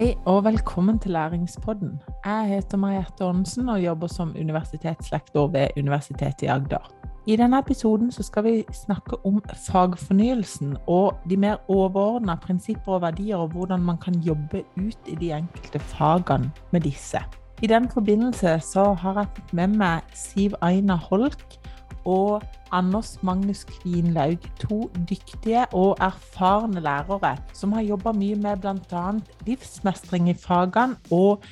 [0.00, 1.98] Hei og velkommen til Læringspodden.
[2.24, 6.86] Jeg heter Mariette Aanensen og jobber som universitetslektor ved Universitetet i Agder.
[7.26, 13.36] I denne episoden skal vi snakke om fagfornyelsen og de mer overordna prinsipper og verdier,
[13.36, 17.20] og hvordan man kan jobbe ut i de enkelte fagene med disse.
[17.62, 21.59] I den forbindelse har jeg fått med meg Siv Aina Holk
[22.04, 29.04] og Anders Magnus Kvinlaug, to dyktige og erfarne lærere som har jobba mye med bl.a.
[29.46, 31.42] livsmestring i fagene og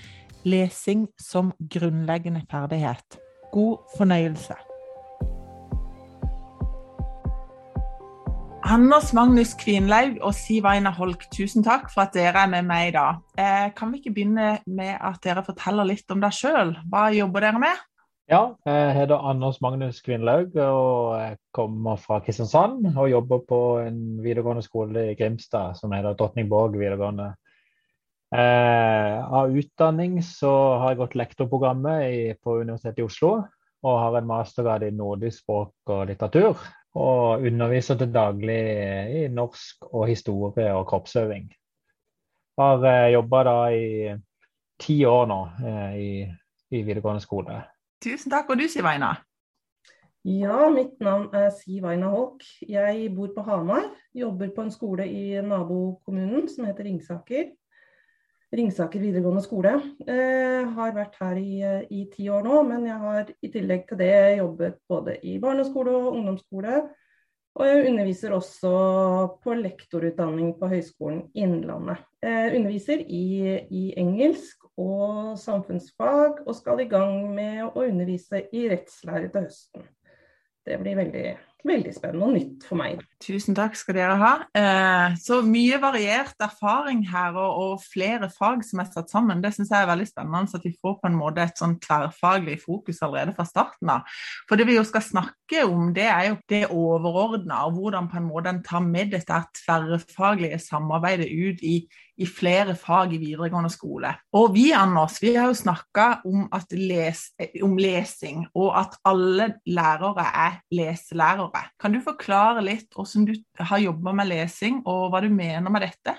[0.45, 3.21] lesing som grunnleggende ferdighet.
[3.53, 4.55] God fornøyelse.
[8.69, 12.91] Anders Magnus Kvinlaug og Siv Aina Holk, tusen takk for at dere er med meg
[12.91, 13.23] i dag.
[13.41, 16.75] Eh, kan vi ikke begynne med at dere forteller litt om dere sjøl?
[16.93, 17.81] Hva jobber dere med?
[18.29, 24.19] Ja, jeg heter Anders Magnus Kvinlaug og jeg kommer fra Kristiansand og jobber på en
[24.21, 27.31] videregående skole i Grimstad som heter Drottningborg videregående.
[28.29, 33.31] Eh, av utdanning så har jeg gått lektorprogrammet i, på Universitetet i Oslo
[33.89, 36.61] og har en mastergrad i nordisk språk og litteratur.
[37.01, 38.61] Og underviser til daglig
[39.23, 41.49] i norsk og historie og kroppsøving.
[42.61, 44.15] Har eh, jobba da i
[44.85, 46.13] ti år nå eh, i,
[46.77, 47.63] i videregående skole.
[48.05, 48.51] Tusen takk.
[48.53, 49.17] Og du, Siv Aina?
[50.29, 52.45] Ja, mitt navn er Siv Aina Håk.
[52.69, 53.89] Jeg bor på Hamar.
[54.15, 57.49] Jobber på en skole i nabokommunen som heter Ringsaker.
[58.55, 59.75] Ringsaker videregående skole.
[60.07, 61.59] Eh, har vært her i,
[61.91, 65.97] i, ti år nå, men jeg har i tillegg til det jobbet både i barneskole
[65.99, 66.85] og ungdomsskole.
[67.59, 68.71] Og jeg underviser også
[69.43, 72.05] på lektorutdanning på Høgskolen Innlandet.
[72.23, 73.25] Jeg underviser i,
[73.75, 79.89] i engelsk og samfunnsfag, og skal i gang med å undervise i rettslære til høsten.
[80.69, 81.25] Det blir veldig,
[81.69, 83.03] veldig spennende og nytt for meg.
[83.23, 84.33] Tusen takk skal dere ha.
[84.57, 89.43] Eh, så mye variert erfaring her, og, flere fag som er satt sammen.
[89.43, 92.59] Det syns jeg er veldig spennende, at vi får på en måte et sånn tverrfaglig
[92.63, 94.19] fokus allerede fra starten av.
[94.49, 98.21] For det vi jo skal snakke om, det er jo det overordna, og hvordan på
[98.21, 101.81] en måte en tar med dette tverrfaglige samarbeidet ut i
[102.19, 104.11] i flere fag i videregående skole.
[104.37, 107.29] Og vi Anders, vi har jo snakka om, les,
[107.63, 111.58] om, lesing, og at alle lærere er leselærere.
[111.81, 113.35] Kan du forklare litt hvordan du
[113.71, 116.15] har jobba med lesing, og hva du mener med dette?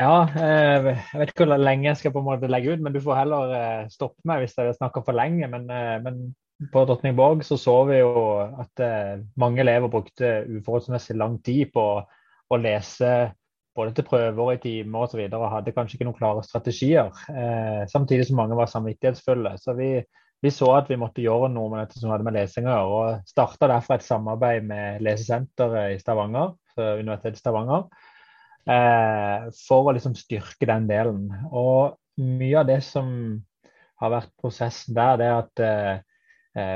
[0.00, 2.94] Ja, eh, jeg vet ikke hvor lenge jeg skal på en måte legge ut, men
[2.94, 5.48] du får heller eh, stoppe meg hvis jeg snakker for lenge.
[5.52, 6.22] Men, eh, men
[6.72, 8.82] på Drottningborg så så vi jo at
[9.40, 13.32] mange elever brukte uforholdsmessig lang tid på å lese
[13.74, 15.24] både til prøver i timer osv.
[15.26, 17.10] Og, og hadde kanskje ikke noen klare strategier.
[17.90, 19.56] Samtidig som mange var samvittighetsfulle.
[19.58, 19.90] Så vi,
[20.42, 22.88] vi, så at vi måtte gjøre noe med dette som hadde med lesing å gjøre.
[22.98, 27.82] Og starta derfor et samarbeid med Lesesenteret i Stavanger, Universitetet i Stavanger,
[28.66, 31.22] eh, for å liksom styrke den delen.
[31.50, 31.80] Og
[32.22, 33.06] mye av det som
[34.02, 35.96] har vært prosessen der, det er at eh,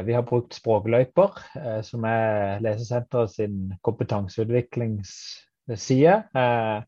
[0.07, 6.15] vi har brukt Språkløyper, eh, som er Lesesenteret sin kompetanseutviklingsside.
[6.39, 6.79] Eh,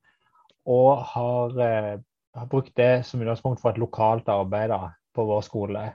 [0.68, 1.98] og har, eh,
[2.34, 5.94] har, brukt det som utgangspunkt for et lokalt arbeid da, på vår skole.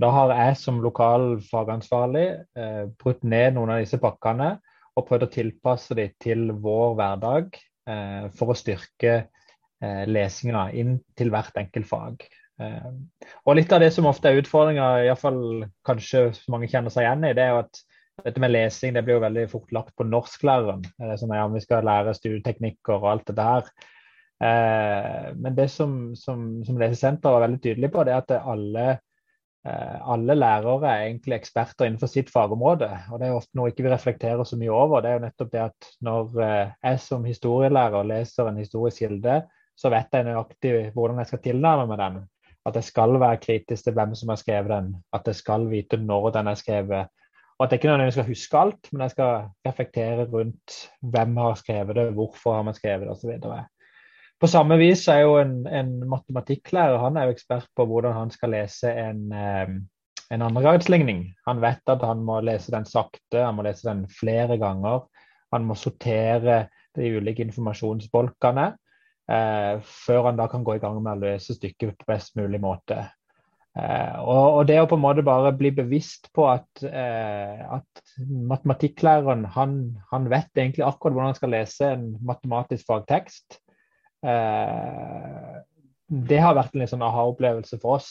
[0.00, 2.26] Da har jeg som lokal fagansvarlig
[2.58, 4.56] eh, brutt ned noen av disse pakkene
[4.94, 7.58] og prøvd å tilpasse dem til vår hverdag
[7.90, 12.26] eh, for å styrke eh, lesinga inn til hvert enkelt fag.
[12.62, 12.90] Eh,
[13.46, 17.34] og litt av det som ofte er utfordringa, iallfall kanskje mange kjenner seg igjen i,
[17.38, 17.82] det er at
[18.22, 20.84] dette med lesing det blir jo veldig fort lagt på norsklæreren.
[21.18, 23.72] Sånn, ja, vi skal lære studieteknikker og alt dette her.
[24.42, 28.86] Eh, men det som, som, som Lesesenteret er veldig tydelig på, det er at alle,
[29.64, 32.90] alle lærere er egentlig eksperter innenfor sitt fagområde.
[33.10, 35.00] og Det er ofte noe ikke vi reflekterer så mye over.
[35.00, 39.40] Det er jo nettopp det at når eh, jeg som historielærer leser en historisk kilde,
[39.74, 42.22] så vet jeg nøyaktig hvordan jeg skal tilnærme meg den.
[42.64, 44.94] At jeg skal være kritisk til hvem som har skrevet den.
[45.12, 47.12] At jeg skal vite når den er skrevet
[47.54, 51.54] og at jeg ikke nødvendigvis skal huske alt, men jeg skal reflektere rundt hvem har
[51.54, 53.30] skrevet det, hvorfor har man skrevet det osv.
[54.40, 58.32] På samme vis er jo en, en matematikklærer han er jo ekspert på hvordan han
[58.34, 59.74] skal lese en, eh,
[60.34, 61.26] en andregradsligning.
[61.46, 65.04] Han vet at han må lese den sakte, han må lese den flere ganger.
[65.54, 66.64] Han må sortere
[66.98, 68.70] de ulike informasjonsbolkene
[69.30, 72.60] eh, før han da kan gå i gang med å løse stykket på best mulig
[72.62, 73.04] måte.
[73.74, 78.18] Eh, og, og, det å på en måte bare bli bevisst på at, eh, at
[78.54, 79.78] matematikklæreren han,
[80.12, 83.58] han, vet egentlig akkurat hvordan han skal lese en matematisk fagtekst,
[86.30, 88.08] det har vært en sånn aha-opplevelse for oss.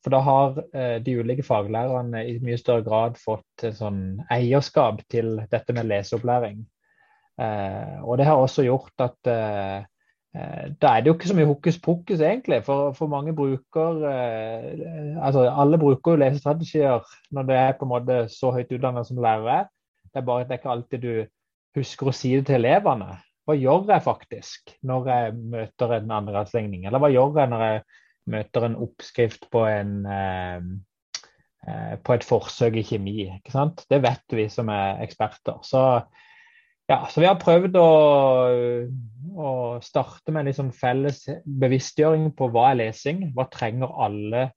[0.00, 0.56] for da har
[1.04, 6.64] de ulike faglærerne i mye større grad fått sånn eierskap til dette med leseopplæring.
[7.38, 9.30] og det har også gjort at
[10.30, 12.62] Eh, da er det jo ikke så mye hokus pokus, egentlig.
[12.66, 17.02] For, for mange bruker eh, altså Alle bruker jo lesestrategier
[17.34, 19.64] når det er på en måte så høyt utdannet som lærere.
[20.10, 23.16] Det er bare at det er ikke alltid du husker å si det til elevene.
[23.50, 26.84] Hva gjør jeg faktisk når jeg møter en andregradsligning?
[26.86, 27.80] Eller hva gjør jeg når jeg
[28.30, 33.16] møter en oppskrift på, en, eh, på et forsøk i kjemi?
[33.42, 35.58] Det vet vi som er eksperter.
[35.66, 35.82] Så
[36.90, 37.90] ja, så vi har prøvd å,
[39.34, 39.50] å
[39.82, 43.32] starte med liksom felles bevisstgjøring på hva er lesing.
[43.34, 44.48] Hva trenger alle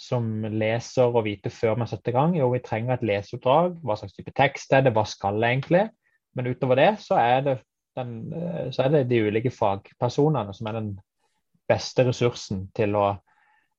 [0.00, 2.40] som leser å vite før man setter gang?
[2.40, 3.82] Jo, vi trenger et leseoppdrag.
[3.84, 4.96] Hva slags type tekst er det?
[4.96, 5.90] Hva skal det egentlig?
[6.36, 7.60] Men utover det så er det,
[7.98, 8.14] den,
[8.74, 10.92] så er det de ulike fagpersonene som er den
[11.70, 13.08] beste ressursen til å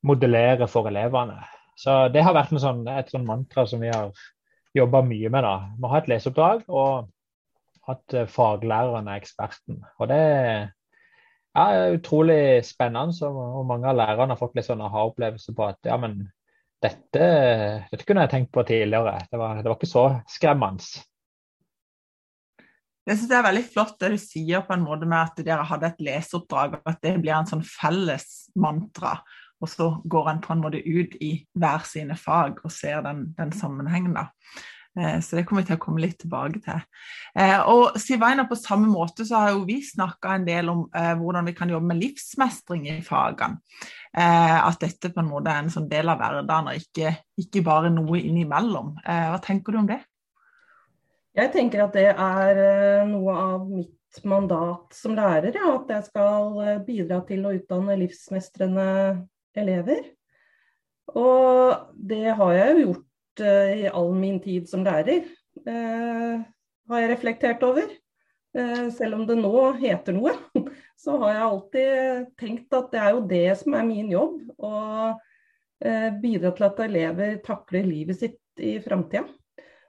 [0.08, 1.40] modellere for elevene.
[1.78, 4.12] Så det har vært sånn, et sånn mantra som vi har
[4.75, 5.44] jobba mye med.
[5.44, 5.56] da.
[5.78, 6.63] Vi har hatt leseoppdrag.
[6.68, 7.10] og
[7.90, 9.81] at eh, faglæreren er eksperten.
[10.00, 10.22] Og det
[11.56, 13.30] er utrolig spennende.
[13.30, 16.24] Og mange av lærerne har fått litt sånn aha-opplevelse på at ja, men
[16.81, 17.25] dette,
[17.92, 19.19] dette, kunne jeg tenkt på tidligere.
[19.31, 21.04] Det var, det var ikke så skremmende.
[23.07, 25.65] Jeg synes Det er veldig flott det du sier på en måte med at dere
[25.65, 29.18] hadde et leseoppdrag, at det blir en sånn felles mantra.
[29.62, 33.31] Og så går en på en måte ut i hver sine fag og ser den,
[33.38, 34.13] den sammenhengen.
[34.18, 34.30] da.
[35.00, 36.81] Eh, så det kommer vi til å komme litt tilbake til.
[37.39, 41.13] Eh, og Sivaina, på samme måte så har jo vi snakka en del om eh,
[41.19, 43.62] hvordan vi kan jobbe med livsmestring i fagene.
[44.12, 47.88] At dette på en måte er en sånn del av hverdagen, og ikke, ikke bare
[47.94, 48.98] noe innimellom.
[49.06, 50.01] Hva tenker du om det?
[51.38, 52.57] Jeg tenker at det er
[53.07, 55.56] noe av mitt mandat som lærer.
[55.56, 58.88] Ja, at jeg skal bidra til å utdanne livsmestrende
[59.56, 60.04] elever.
[61.18, 65.25] Og det har jeg jo gjort uh, i all min tid som lærer,
[65.66, 66.44] eh,
[66.92, 67.89] har jeg reflektert over.
[68.51, 70.34] Eh, selv om det nå heter noe,
[71.04, 74.39] så har jeg alltid tenkt at det er jo det som er min jobb.
[74.60, 74.72] Å
[76.22, 79.24] bidra til at elever takler livet sitt i framtida.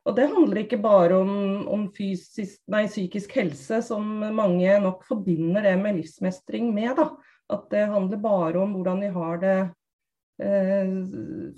[0.03, 1.35] Og det handler ikke bare om,
[1.71, 4.03] om fysisk, nei, psykisk helse, som
[4.35, 6.97] mange nok forbinder det med livsmestring med.
[6.99, 7.07] Da.
[7.55, 9.57] At det handler bare om hvordan de har det
[10.43, 10.89] Eh,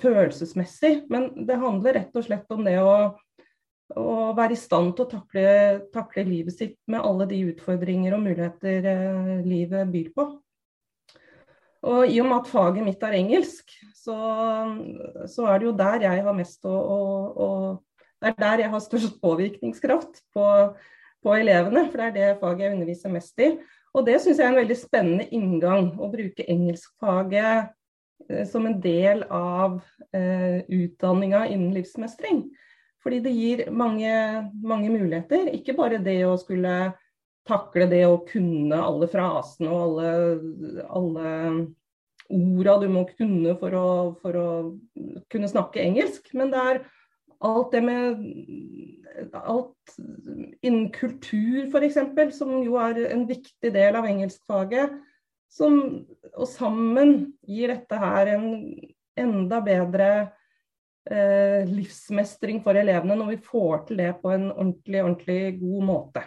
[0.03, 1.07] følelsesmessig.
[1.09, 2.95] Men det handler rett og slett om det å,
[3.97, 5.45] å være i stand til å takle,
[5.95, 10.27] takle, livet sitt med alle de utfordringer og muligheter eh, livet byr på.
[11.85, 14.17] Og i og med at faget mitt er engelsk, så,
[15.29, 17.01] så er det jo der jeg har mest å, å,
[17.45, 17.49] å
[18.25, 20.49] Det er der jeg har størst påvirkningskraft på,
[21.25, 23.53] på elevene, for det er det faget jeg underviser mest i.
[23.95, 25.91] Og det syns jeg er en veldig spennende inngang.
[26.01, 27.75] Å bruke engelskfaget
[28.29, 29.81] Eh, som en del av
[30.13, 32.45] eh, utdanninga innen livsmestring.
[33.03, 34.11] Fordi det gir mange,
[34.65, 35.51] mange, muligheter.
[35.53, 36.95] Ikke bare det å skulle
[37.45, 41.33] takle det å kunne alle frasene og alle, alle
[42.33, 43.89] orda du må kunne for å,
[44.23, 44.49] for å,
[45.29, 46.33] kunne snakke engelsk.
[46.33, 46.81] Men det er
[47.41, 48.23] alt det med
[49.35, 49.97] alt
[50.63, 51.99] innen kultur f.eks.,
[52.39, 54.95] som jo er en viktig del av engelskfaget
[55.55, 55.77] som,
[56.35, 57.15] og sammen
[57.47, 58.49] gir dette her en
[59.21, 60.09] enda bedre
[61.07, 66.25] eh, livsmestring for elevene når vi får til det på en ordentlig, ordentlig god måte.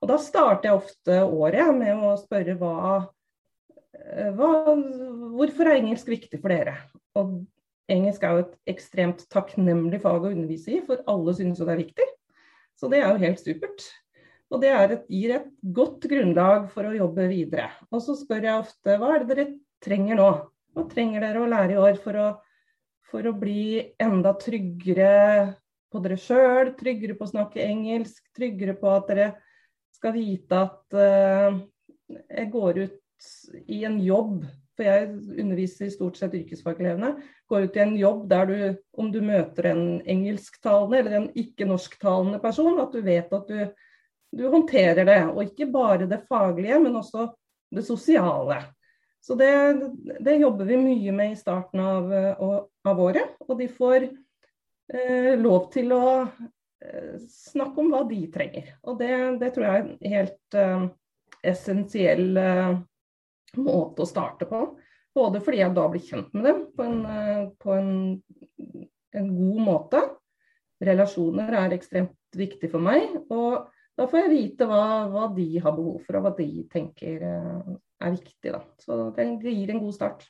[0.00, 2.76] Og Da starter jeg ofte året med å spørre hva,
[3.96, 4.50] eh, hva,
[5.36, 6.78] hvorfor er engelsk viktig for dere.
[7.20, 7.42] Og
[7.92, 11.74] Engelsk er jo et ekstremt takknemlig fag å undervise i, for alle synes jo det
[11.74, 12.06] er viktig.
[12.80, 13.84] Så det er jo helt supert.
[14.52, 17.68] Og det et, gir et godt grunnlag for å jobbe videre.
[17.90, 19.46] Og så spør jeg ofte hva er det dere
[19.84, 20.30] trenger nå?
[20.74, 22.28] Hva trenger dere å lære i år for å,
[23.10, 25.54] for å bli enda tryggere
[25.92, 29.28] på dere sjøl, tryggere på å snakke engelsk, tryggere på at dere
[29.94, 31.60] skal vite at uh,
[32.10, 33.28] jeg går ut
[33.70, 34.42] i en jobb
[34.74, 35.08] for jeg
[35.40, 37.14] underviser stort sett yrkesfagelevene.
[37.50, 38.56] Går ut i en jobb der du,
[38.98, 43.66] om du møter en engelsktalende eller en ikke-norsktalende person, at du vet at du
[44.36, 45.20] du håndterer det.
[45.32, 47.28] Og ikke bare det faglige, men også
[47.74, 48.60] det sosiale.
[49.24, 49.50] Så det,
[50.20, 52.10] det jobber vi mye med i starten av,
[52.84, 53.38] av året.
[53.48, 58.74] Og de får eh, lov til å eh, snakke om hva de trenger.
[58.84, 60.84] Og det, det tror jeg er en helt eh,
[61.54, 62.74] essensiell eh,
[63.60, 64.64] måte å starte på.
[65.14, 67.92] Både fordi jeg da blir kjent med dem på en, eh, på en,
[69.14, 70.02] en god måte.
[70.84, 73.14] Relasjoner er ekstremt viktig for meg.
[73.30, 77.22] og da får jeg vite hva, hva, de har behov for, og hva de tenker
[77.22, 78.50] eh, er viktig.
[78.50, 78.64] Da.
[78.82, 80.24] Så det gir en god start.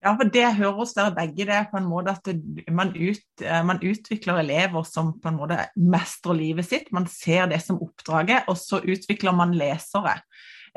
[0.00, 2.28] Ja, for det høres dere begge, det på en måte at
[2.72, 6.88] man, ut, eh, man, utvikler elever som på en måte mestrer livet sitt.
[6.96, 10.18] Man ser det som oppdraget, og så utvikler man lesere.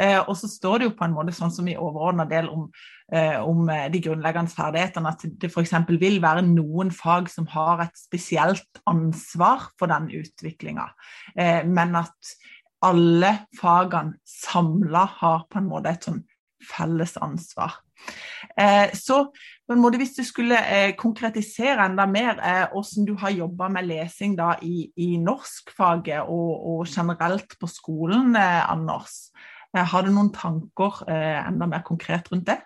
[0.02, 2.66] Eh, og så står det jo på en måte sånn som i overordna del om,
[3.14, 5.74] eh, om, eh, de grunnleggende ferdighetene, at det f.eks.
[6.00, 10.90] vil være noen fag som har et spesielt ansvar for den utviklinga,
[11.66, 12.34] men at
[12.84, 16.24] alle fagene samla har på en måte et sånn
[16.64, 17.80] felles ansvar.
[18.94, 19.18] Så
[19.68, 20.58] på en måte hvis du skulle
[21.00, 22.42] konkretisere enda mer
[22.74, 28.36] hvordan du har jobba med lesing da i, i norskfaget og, og, generelt på skolen,
[28.36, 29.32] Anders.
[29.74, 32.60] Har du noen tanker enda mer konkret rundt det?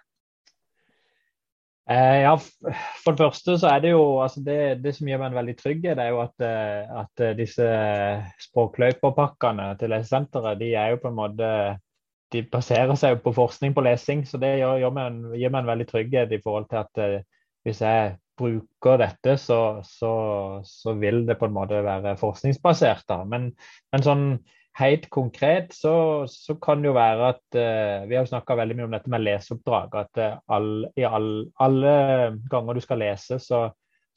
[1.87, 2.33] Eh, ja,
[3.03, 5.85] For det første så er det jo altså det, det som gjør meg veldig trygg,
[5.87, 6.47] det er jo at,
[7.03, 7.67] at disse
[8.43, 11.51] språkløyperpakkene til lesesenteret de er jo på en måte
[12.33, 15.71] de baserer seg på forskning på lesing, så det gjør, gjør meg gir meg en
[15.71, 20.11] veldig trygghet i forhold til at eh, hvis jeg bruker dette, så, så,
[20.67, 23.07] så, vil det på en måte være forskningsbasert.
[23.09, 23.23] da.
[23.25, 23.49] Men,
[23.91, 24.25] men sånn
[24.77, 28.77] helt konkret så, så, kan det jo være at uh, Vi har jo snakka veldig
[28.77, 29.98] mye om dette med leseoppdrag.
[30.03, 31.31] At uh, all, i all,
[31.63, 31.98] alle
[32.51, 33.67] ganger du skal lese, så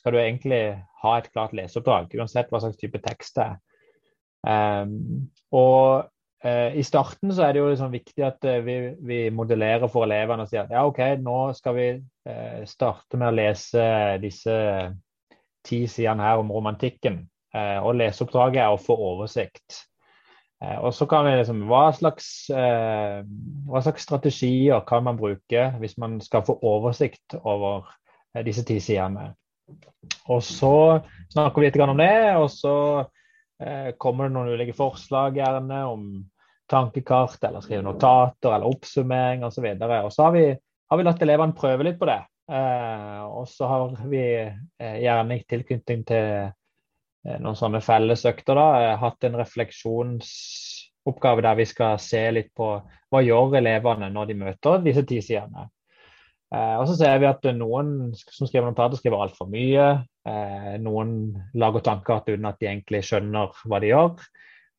[0.00, 0.62] skal du egentlig
[1.02, 2.14] ha et klart leseoppdrag.
[2.16, 3.58] Uansett hva slags type tekst det er.
[4.40, 6.06] Um, og
[6.46, 10.06] uh, I starten så er det jo liksom viktig at uh, vi, vi, modellerer for
[10.06, 13.84] elevene og sier at ja, OK, nå skal vi uh, starte med å lese
[14.22, 14.56] disse
[15.68, 17.26] ti sidene her om romantikken.
[17.52, 19.89] og leseoppdraget er å få oversikt.
[20.60, 26.18] Og så kan vi liksom hva slags, hva slags strategier kan man bruke hvis man
[26.20, 27.88] skal få oversikt over
[28.44, 29.30] disse ti sidene.
[30.28, 31.00] Og så
[31.32, 32.74] snakker vi litt om det, og så
[33.60, 36.04] Eh, kommer det noen ulike forslag gjerne om
[36.70, 39.66] tankekart eller skrive notater eller oppsummering osv.
[39.74, 40.44] Og, så og så har vi,
[40.88, 42.22] har vi latt elevene prøve litt på det.
[42.50, 46.54] Eh, og så har vi eh, gjerne i tilknytning til eh,
[47.24, 53.22] noen sånne fellesøkter da, eh, hatt en refleksjonsoppgave der vi skal se litt på hva
[53.26, 55.68] gjør elevene når de møter disse ti sidene.
[56.50, 59.90] Eh, og så ser vi at noen som skriver notater, skriver altfor mye.
[60.26, 61.12] Eh, noen
[61.54, 64.24] lager tanker uten at de egentlig skjønner hva de gjør.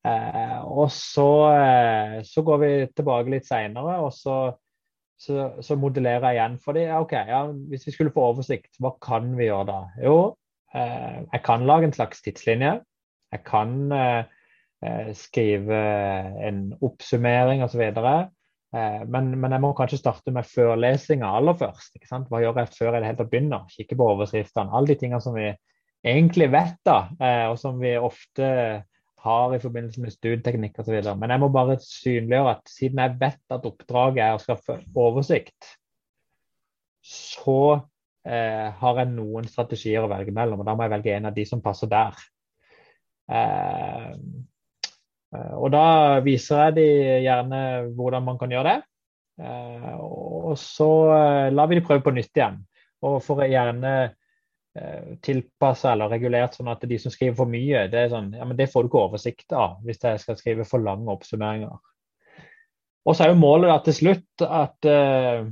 [0.02, 4.38] Eh, og så, eh, så, går vi tilbake litt seinere, og så,
[5.22, 6.60] så, så, modellerer jeg igjen.
[6.64, 6.90] for dem.
[6.90, 9.80] Ja, OK, ja, hvis vi skulle få oversikt, hva kan vi gjøre da?
[10.04, 10.41] Jo, eh,
[10.74, 12.78] jeg kan lage en slags tidslinje.
[13.32, 15.80] Jeg kan eh, skrive
[16.48, 17.82] en oppsummering osv.
[18.72, 21.96] Eh, men, men, jeg må kanskje starte med førlesinga aller først.
[21.96, 22.30] ikke sant?
[22.32, 23.68] Hva gjør jeg før jeg helt begynner?
[23.72, 24.72] Kikke på overskriftene.
[24.72, 25.50] Alle de tingene som vi
[26.08, 28.48] egentlig vet, da, eh, og som vi ofte
[29.22, 30.98] har i forbindelse med studieteknikk osv.
[31.20, 35.75] Men jeg må bare synliggjøre at siden jeg vet at oppdraget er å skaffe oversikt,
[37.06, 37.82] så
[38.28, 41.36] eh, har jeg noen strategier å velge mellom, og da må jeg velge en av
[41.36, 42.24] de som passer der.
[43.32, 44.16] Eh,
[45.36, 45.84] Eh, og da
[46.25, 46.88] viser jeg de
[47.25, 47.60] gjerne
[47.98, 48.88] hvordan man kan gjøre det.
[49.42, 52.60] Eh, og så eh, lar vi de prøve på nytt igjen.
[53.08, 53.94] Og får gjerne
[55.20, 58.86] tilpassa eller regulert sånn at de som skriver for mye, det sånn, ja, det får
[58.86, 61.74] du ikke oversikt av hvis jeg skal skrive for lange oppsummeringer.
[63.04, 65.50] Og så er jo målet da til slutt at uh,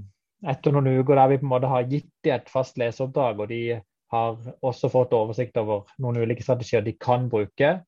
[0.47, 3.51] etter noen uker der vi på en måte har gitt dem et fast leseoppdrag, og
[3.51, 3.79] de
[4.13, 7.79] har også fått oversikt over noen ulike strategier de kan bruke,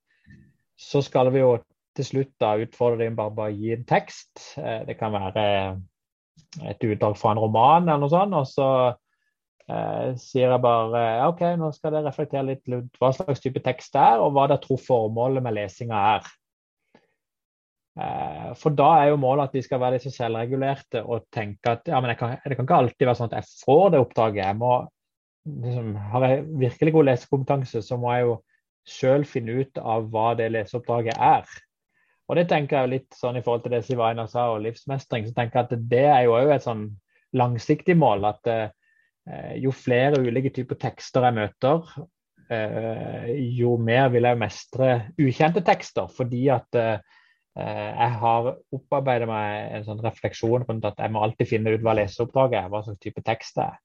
[0.81, 1.55] så skal vi jo
[1.97, 4.31] til slutt da utfordre dem bare, bare gi en tekst.
[4.57, 5.45] Eh, det kan være
[6.67, 8.35] et utdrag fra en roman eller noe sånt.
[8.37, 8.69] Og så
[9.67, 14.05] eh, sier jeg bare OK, nå skal dere reflektere litt hva slags type tekst det
[14.13, 16.31] er, og hva dere tror formålet med lesinga er.
[17.99, 21.89] Eh, for da er jo målet at de skal være disse selvregulerte og tenke at
[21.91, 24.45] ja, men kan, det kan ikke alltid være sånn at jeg får det oppdraget.
[24.45, 24.77] Jeg må,
[25.65, 28.37] liksom, har jeg virkelig god lesekompetanse, så må jeg jo
[28.87, 31.51] sjøl finne ut av hva det leseoppdraget er.
[32.31, 35.27] Og det tenker jeg litt sånn i forhold til det Sivaina sa, og livsmestring.
[35.27, 36.85] så tenker jeg at Det er jo òg et sånn
[37.35, 38.23] langsiktig mål.
[38.29, 38.69] At eh,
[39.59, 41.91] jo flere ulike typer tekster jeg møter,
[42.47, 46.07] eh, jo mer vil jeg mestre ukjente tekster.
[46.07, 46.79] Fordi at
[47.51, 51.97] jeg har opparbeidet meg en sånn refleksjon rundt at jeg må alltid finne ut hva
[51.97, 53.79] leseoppdraget er, hva slags type tekst det er.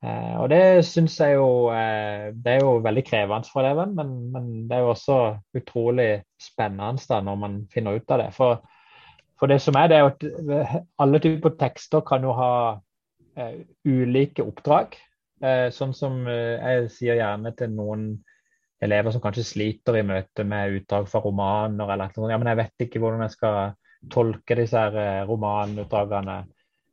[0.00, 4.12] Eh, og det syns jeg jo eh, Det er jo veldig krevende for eleven, men,
[4.32, 5.16] men, det er jo også
[5.60, 8.30] utrolig spennende da når man finner ut av det.
[8.36, 8.62] For,
[9.38, 10.24] for det som er, det er jo at
[10.56, 12.52] eh, alle typer tekster kan jo ha
[13.86, 14.96] ulike oppdrag.
[15.72, 18.02] Sånn som jeg sier gjerne til noen
[18.80, 22.30] elever som kanskje sliter i møte med utdrag fra romaner eller noe.
[22.32, 23.74] Ja, men jeg vet ikke hvordan jeg skal
[24.12, 26.38] tolke disse her romanutdragene.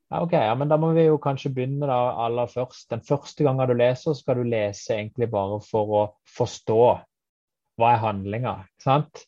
[0.08, 2.89] Ja, ok, ja, men Da må vi jo kanskje begynne da aller først.
[2.91, 6.03] Den første gangen du leser, skal du lese egentlig bare for å
[6.38, 6.84] forstå
[7.77, 8.56] hva er handlinga.
[8.82, 9.25] sant?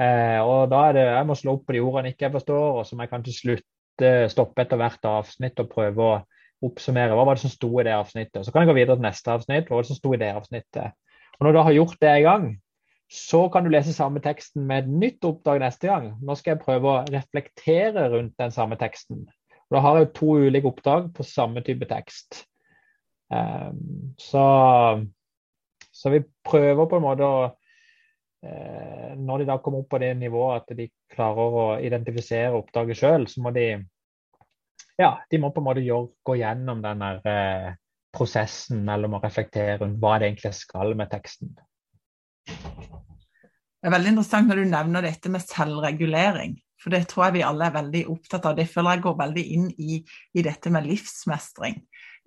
[0.00, 2.78] Eh, og da er det, Jeg må slå opp på de ordene ikke jeg forstår,
[2.78, 6.14] og så må jeg kanskje slutte, stoppe etter hvert avsnitt og prøve å
[6.64, 8.42] oppsummere hva var det som sto i det avsnittet.
[8.44, 9.68] Så kan jeg gå videre til neste avsnitt.
[9.68, 10.94] Hva var det som sto i det avsnittet?
[11.44, 12.44] Når du har gjort det en gang,
[13.12, 16.06] så kan du lese samme teksten med et nytt oppdrag neste gang.
[16.24, 19.26] Nå skal jeg prøve å reflektere rundt den samme teksten.
[19.68, 22.44] Og da har jeg to ulike oppdrag på samme type tekst.
[23.28, 24.44] Um, så,
[25.92, 30.10] så, vi prøver på en måte å uh, Når de da kommer opp på det
[30.20, 33.68] nivået at de klarer å identifisere oppdraget sjøl, så må de
[35.00, 37.72] ja, de må på en måte gjøre, gå gjennom den der, uh,
[38.14, 41.54] prosessen mellom å reflektere rundt hva det egentlig skal med teksten.
[42.44, 46.54] Det er veldig interessant når du nevner dette med selvregulering.
[46.80, 48.56] For det tror jeg vi alle er veldig opptatt av.
[48.58, 50.00] Det føler jeg går veldig inn i,
[50.36, 51.78] i dette med livsmestring.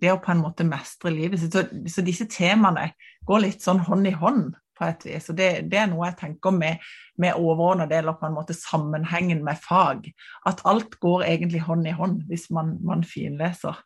[0.01, 1.53] Det å på en måte mestre livet sitt.
[1.53, 2.91] Så, så, disse temaene
[3.29, 5.29] går litt sånn hånd i hånd på et vis.
[5.29, 6.81] Og det, det er noe jeg tenker med,
[7.21, 10.09] med overordna del og på en måte sammenhengen med fag.
[10.49, 13.77] At alt går egentlig hånd i hånd hvis man, man finleser.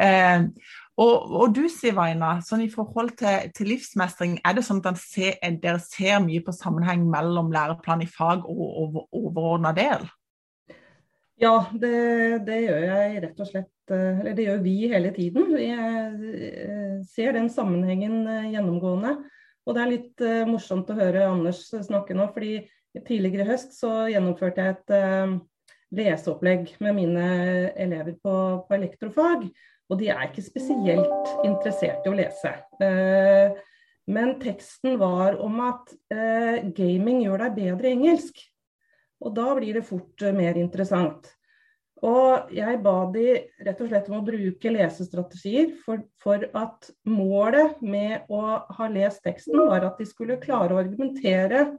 [0.00, 0.48] Eh,
[0.96, 5.36] og, og, du Sivaina, sånn i forhold til, til, livsmestring, er det sånn at ser,
[5.60, 10.06] dere ser mye på sammenheng mellom læreplan i fag og, og overordna del?
[11.36, 11.92] Ja, det,
[12.48, 13.72] det, gjør jeg rett og slett.
[13.92, 15.50] Eh, eller det gjør vi hele tiden.
[15.52, 19.18] Vi eh, ser den sammenhengen eh, gjennomgående.
[19.66, 22.60] Og det er litt morsomt å høre Anders snakke nå, fordi
[23.02, 24.92] tidligere i høst så gjennomførte jeg et
[25.98, 27.24] leseopplegg med mine
[27.74, 29.48] elever på, på elektrofag.
[29.86, 32.52] Og de er ikke spesielt interessert i å lese.
[32.82, 33.54] Eh,
[34.10, 38.40] men teksten var om at eh, gaming gjør deg bedre i engelsk.
[39.22, 41.30] Og da blir det fort eh, mer interessant.
[42.06, 43.28] Og jeg ba de
[43.64, 48.42] rett og slett om å bruke lesestrategier, for, for, at målet med å
[48.76, 51.70] ha lest teksten var at de skulle klare å argumentere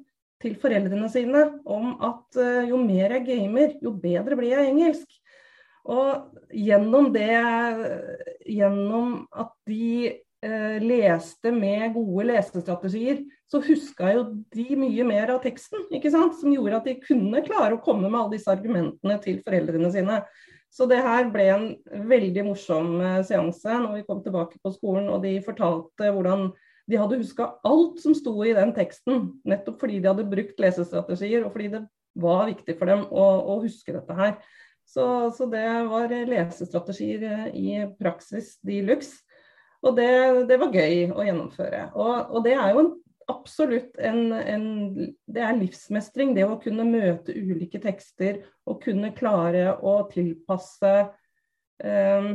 [0.41, 2.37] til foreldrene sine om at
[2.69, 5.21] jo mer jeg gamer, jo bedre blir jeg engelsk.
[5.87, 7.31] Og gjennom det,
[8.47, 10.09] gjennom at de
[10.43, 16.35] eh, leste med gode lesestrategier, så huska jo de mye mer av teksten, ikke sant?
[16.39, 20.21] som gjorde at de kunne klare å komme med alle disse argumentene til foreldrene sine.
[20.73, 21.67] Så det her ble en
[22.09, 26.49] veldig morsom eh, seanse når vi kom tilbake på skolen og de fortalte hvordan
[26.87, 31.43] de hadde huska alt som sto i den teksten, nettopp fordi de hadde brukt lesestrategier,
[31.43, 31.81] og fordi det
[32.17, 34.37] var viktig for dem å, å huske dette her.
[34.87, 39.19] Så, så, det var lesestrategier eh, i praksis de luxe.
[39.85, 40.09] Og det,
[40.49, 41.81] det, var gøy å gjennomføre.
[41.99, 42.91] Og, og det er jo en,
[43.29, 44.67] absolutt en, en,
[45.27, 50.93] Det er livsmestring, det å kunne møte ulike tekster og kunne klare å tilpasse
[51.83, 52.29] eh,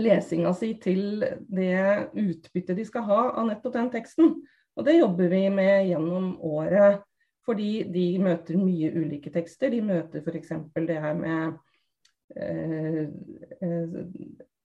[0.00, 4.32] lesinga si til det utbyttet de skal ha av nettopp den teksten.
[4.76, 7.04] Og det jobber vi med gjennom året.
[7.46, 9.70] Fordi de møter mye ulike tekster.
[9.70, 10.50] De møter f.eks.
[10.74, 11.54] det her med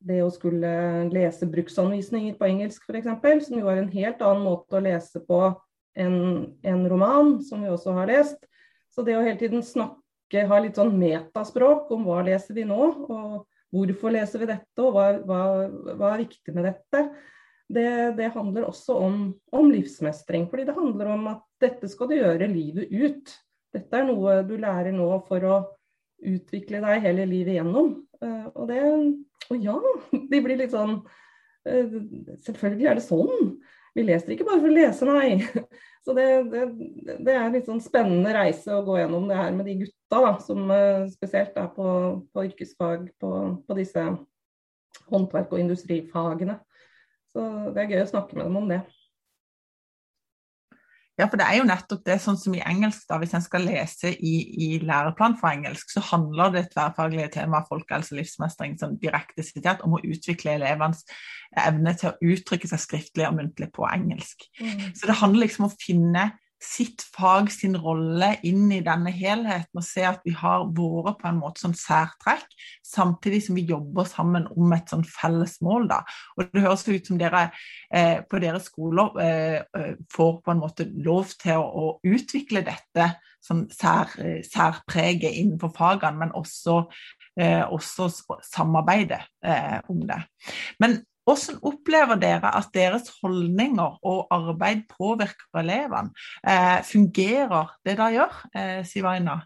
[0.02, 0.71] det å skulle
[1.13, 5.43] lese bruksanvisninger på engelsk f.eks., som jo er en helt annen måte å lese på
[6.00, 6.17] enn
[6.63, 8.39] en roman, som vi også har lest.
[8.91, 12.80] Så det å hele tiden snakke, ha litt sånn metaspråk om hva leser vi nå,
[13.12, 15.41] og hvorfor leser vi dette, og hva, hva,
[16.00, 17.06] hva er viktig med dette,
[17.71, 19.19] det, det handler også om,
[19.56, 20.50] om, livsmestring.
[20.52, 23.32] Fordi det handler om at dette skal du gjøre livet ut.
[23.71, 25.60] Dette er noe du lærer nå for å
[26.21, 27.93] utvikle deg hele livet igjennom.
[28.21, 28.81] Eh, og det
[29.51, 29.77] Og ja,
[30.31, 30.99] de blir litt sånn
[31.67, 31.95] eh,
[32.45, 33.55] Selvfølgelig er det sånn.
[33.97, 35.65] Vi leser ikke bare for å lese, nei.
[36.05, 36.62] Så det, det,
[37.27, 40.31] det er litt sånn spennende reise å gå gjennom det her med de gutta, da,
[40.41, 41.88] som eh, spesielt er på,
[42.31, 43.31] på yrkesfag på,
[43.67, 44.05] på disse
[45.12, 46.57] håndverk- og industrifagene.
[47.31, 47.43] Så
[47.75, 48.81] det er gøy å snakke med dem om det.
[51.21, 53.62] Ja, for det er jo nettopp det, sånn som i engelsk, da, hvis en skal
[53.67, 54.34] lese i,
[54.65, 59.84] i læreplan for engelsk, så handler det tverrfaglige temaet folkehelse og livsmestring som direkte sitert
[59.86, 61.03] om å utvikle elevenes
[61.62, 64.47] evne til å uttrykke seg skriftlig og muntlig på engelsk.
[64.57, 64.88] Mm.
[64.97, 66.25] Så det handler liksom om å finne
[66.62, 71.28] sitt fag sin rolle inn i denne helheten og se at vi har våre på
[71.30, 72.45] en måte sånn særtrekk,
[72.86, 75.89] samtidig som vi jobber sammen om et sånn felles mål.
[75.89, 76.02] da.
[76.38, 77.47] Og Det høres ut som dere
[77.89, 82.63] eh, på deres skoler eh, eh får på en måte lov til å, å utvikle
[82.65, 83.10] dette
[83.41, 84.12] sånn sær,
[84.45, 86.84] særpreget innenfor fagene, men også,
[87.39, 88.10] eh, også
[88.45, 90.19] samarbeide eh, om det.
[90.80, 96.13] Men hvordan opplever dere at deres holdninger og arbeid påvirker elevene?
[96.47, 99.41] Eh, fungerer det de gjør, eh, Sivaina?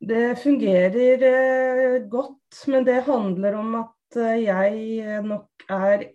[0.00, 6.06] Det fungerer eh, godt, men det handler om at eh, jeg nok er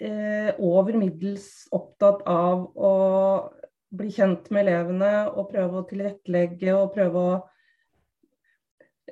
[0.00, 2.92] eh, over middels opptatt av å
[3.94, 7.34] bli kjent med elevene og prøve å tilrettelegge og prøve å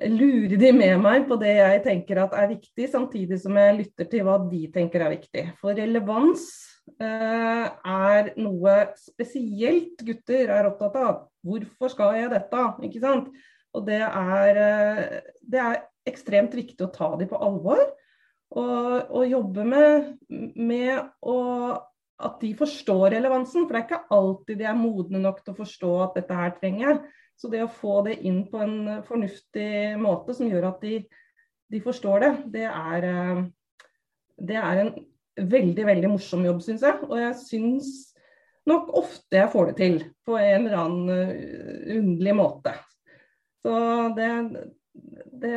[0.09, 4.09] lure de med meg på det jeg tenker at er viktig, samtidig som jeg lytter
[4.11, 5.45] til hva de tenker er viktig.
[5.61, 6.45] For relevans
[6.99, 11.17] eh, er noe spesielt gutter er opptatt av.
[11.43, 12.67] Hvorfor skal jeg dette?
[12.87, 13.31] Ikke sant?
[13.73, 17.81] Og det er, eh, det er ekstremt viktig å ta dem på alvor.
[18.53, 21.37] Og, og jobbe med, med å,
[22.23, 23.65] at de forstår relevansen.
[23.65, 26.55] For det er ikke alltid de er modne nok til å forstå at dette her
[26.59, 27.01] trenger jeg.
[27.39, 30.99] Så det å få det inn på en fornuftig måte som gjør at de,
[31.73, 33.41] de forstår det, det er, eh,
[34.37, 34.93] det er en
[35.53, 36.99] veldig, veldig morsom jobb, syns jeg.
[37.09, 37.91] Og jeg syns
[38.69, 42.77] nok ofte jeg får det til på en eller annen eh, underlig måte.
[43.63, 43.75] Så
[44.17, 44.29] det,
[45.41, 45.53] det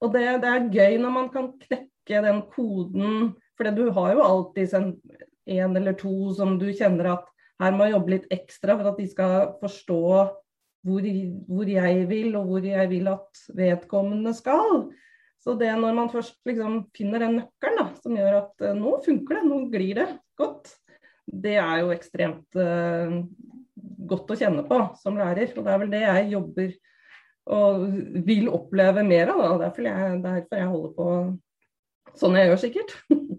[0.00, 3.32] og det, det, er gøy når man kan knekke den koden.
[3.58, 4.70] For du har jo alltid
[5.46, 7.30] en eller to som du kjenner at
[7.62, 10.00] her må jeg jobbe litt ekstra for at de skal forstå
[10.84, 11.08] hvor,
[11.48, 14.88] hvor jeg vil, og hvor jeg vil at vedkommende skal.
[15.44, 18.96] Så det når man først liksom finner den nøkkelen da, som gjør at uh, nå
[19.04, 20.08] funker det, nå glir det
[20.40, 20.72] godt,
[21.24, 23.20] det er jo ekstremt uh,
[24.08, 25.52] godt å kjenne på som lærer.
[25.54, 26.74] Og det er vel det jeg jobber
[27.54, 27.84] og
[28.24, 29.42] vil oppleve mer av.
[29.42, 29.56] Da.
[29.66, 31.08] Derfor jeg, derfor jeg holder på
[32.20, 32.96] sånn jeg gjør, sikkert.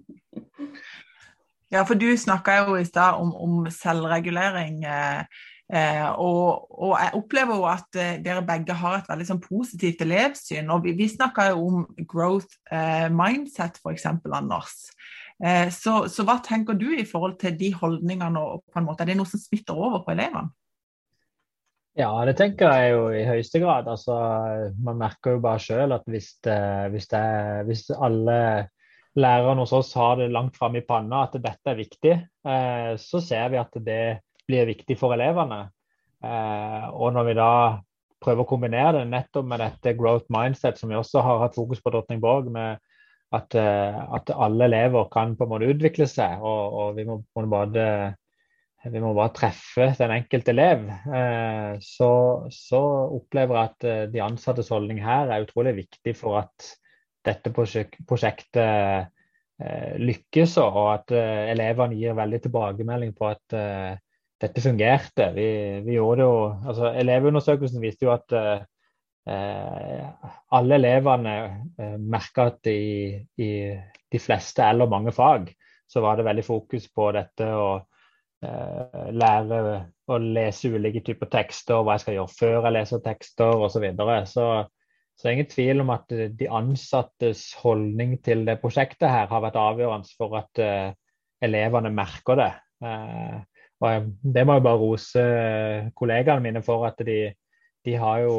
[1.75, 4.81] ja, for du snakka jo i stad om, om, selvregulering.
[4.87, 9.43] Eh, eh, og, og, jeg opplever jo at eh, dere begge har et veldig sånn,
[9.43, 10.71] positivt elevsyn.
[10.73, 14.77] og Vi, vi snakka jo om growth eh, mindset, f.eks., Anders.
[15.43, 18.39] Eh, så, så hva tenker du i forhold til de holdningene?
[18.39, 20.53] og på en måte, Er det noe som smitter over på elevene?
[21.95, 23.87] Ja, det tenker jeg jo i høyeste grad.
[23.87, 24.15] Altså,
[24.83, 26.59] man merker jo bare sjøl at hvis, det,
[26.91, 27.21] hvis, det,
[27.69, 28.39] hvis, alle
[29.15, 32.15] lærerne hos oss har det langt framme i panna at dette er viktig,
[32.47, 34.03] eh, så ser vi at det
[34.47, 35.65] blir viktig for elevene.
[36.23, 37.51] Eh, og når vi da
[38.25, 41.81] prøver å kombinere det nettopp med dette growth mindset, som vi også har hatt fokus
[41.83, 42.83] på Drottningborg, med
[43.35, 47.19] at, eh, at alle elever kan på en måte utvikle seg, og, og vi må
[47.35, 47.87] må bare,
[48.91, 50.83] vi må bare treffe den enkelte elev.
[51.81, 52.09] Så,
[52.53, 52.81] så,
[53.17, 56.75] opplever jeg at de ansattes holdning her er utrolig viktig for at
[57.25, 63.55] dette prosjektet eh, lykkes, og at elevene gir veldig tilbakemelding på at
[64.41, 65.29] dette fungerte.
[65.35, 65.47] Vi,
[65.85, 66.07] vi jo,
[66.67, 68.35] altså Elevundersøkelsen viste jo at
[70.53, 71.35] alle elevene
[71.79, 73.49] eh, merka at i, i
[74.11, 75.47] de fleste eller mange fag
[75.89, 77.47] så var det veldig fokus på dette.
[77.47, 77.69] å
[78.45, 79.59] Eh, lære
[80.11, 83.71] å lese ulike typer tekster, hva jeg skal gjøre før jeg leser tekster osv.
[83.73, 84.17] Så, videre.
[84.29, 84.47] så
[85.15, 89.43] så det er ingen tvil om at de ansattes holdning til det prosjektet her har
[89.45, 90.89] vært avgjørende for at uh,
[91.45, 92.51] elevene merker det.
[92.83, 93.39] Uh,
[93.85, 95.23] og det må jeg bare rose
[95.95, 97.29] kollegaene mine for at de,
[97.87, 98.35] de har jo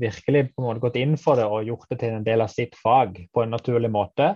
[0.00, 2.52] virkelig på en måte gått inn for det og gjort det til en del av
[2.52, 4.34] sitt fag på en naturlig måte.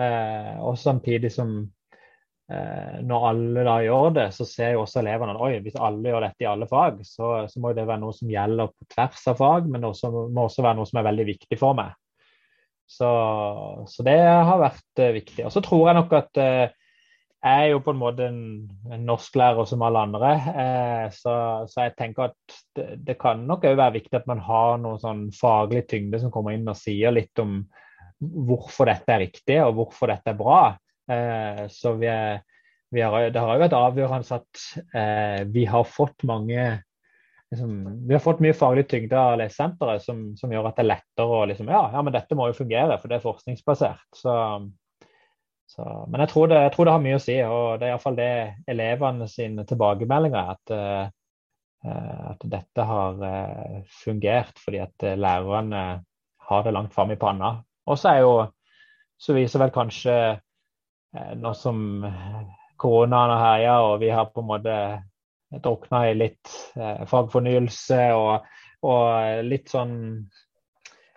[0.00, 1.83] Uh, og samtidig som Eh,
[2.44, 6.26] når alle da gjør det, så ser jo også elevene at oi, hvis alle gjør
[6.26, 9.38] dette i alle fag, så, så må det være noe som gjelder på tvers av
[9.38, 11.94] fag, men det må også være noe som er veldig viktig for meg.
[12.86, 13.10] Så,
[13.88, 15.44] så det har vært uh, viktig.
[15.46, 16.66] Og så tror jeg nok at uh,
[17.44, 18.44] jeg er jo på en måte en,
[18.88, 20.30] en norsklærer som alle andre.
[20.64, 21.34] eh, så,
[21.68, 24.96] så, jeg tenker at det, det kan nok òg være viktig at man har noe
[25.02, 27.58] sånn faglig tyngde som kommer inn og sier litt om
[28.24, 30.62] hvorfor dette er riktig og hvorfor dette er bra.
[31.10, 32.40] Eh, så vi, er,
[32.90, 34.62] vi har, det har jo vært avgjørende at
[34.96, 36.62] eh, vi har fått mange
[37.52, 37.74] liksom,
[38.08, 41.40] Vi har fått mye faglig tyngde av lesesenteret som, som, gjør at det er lettere
[41.40, 44.06] å liksom, ja, ja, men dette må jo fungere, for det er forskningsbasert.
[44.16, 44.36] Så,
[45.74, 47.94] så, men jeg tror, det, jeg tror, det, har mye å si, og det er
[47.94, 48.32] iallfall det
[48.70, 53.22] elevene sine tilbakemeldinger at, uh, at dette har
[53.92, 55.84] fungert fordi at lærerne
[56.48, 57.58] har det langt fram i panna.
[57.84, 58.34] Og så er jo
[59.20, 60.43] så viser vel kanskje Eh,
[61.38, 61.78] nå som
[62.80, 64.76] koronaen har herja og vi har på en måte
[65.62, 68.46] drukna i litt eh, fagfornyelse og,
[68.86, 69.96] og, litt sånn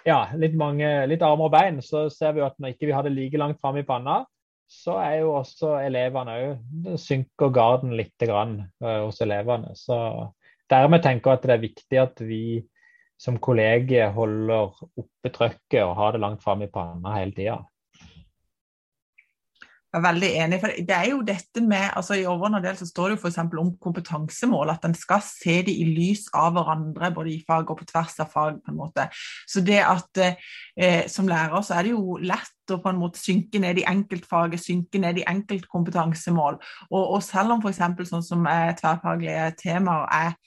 [0.08, 3.04] ja, litt mange, litt armer og bein, så ser vi at når ikke vi har
[3.04, 4.22] det like langt fram i panna,
[4.72, 9.74] så er jo også elevene òg synker garden litt grann, uh, hos elevene.
[9.76, 9.98] Så
[10.72, 12.42] dermed tenker jeg at det er viktig at vi
[13.20, 17.58] som kollegie holder oppe trøkket og har det langt fram i panna hele tida.
[19.88, 20.58] Jeg er veldig enig.
[20.60, 23.38] for det er jo dette med, altså I overordnet del så står det jo f.eks.
[23.62, 27.80] om kompetansemål, at en skal se det i lys av hverandre, både i fag og
[27.80, 28.60] på tvers av fag.
[28.66, 29.08] på en måte.
[29.48, 30.22] Så det at
[30.76, 33.88] eh, Som lærer så er det jo lett å på en måte synke ned i
[33.88, 36.60] enkeltfaget, synke ned i enkeltkompetansemål.
[36.92, 38.10] Og, og selv om f.eks.
[38.12, 40.40] sånn som er tverrfaglige temaer er